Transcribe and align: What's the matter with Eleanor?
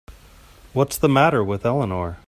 What's 0.73 0.97
the 0.97 1.07
matter 1.07 1.43
with 1.43 1.63
Eleanor? 1.63 2.17